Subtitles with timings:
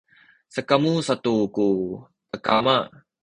[0.53, 1.65] sakamu satu ku
[2.29, 2.77] kakama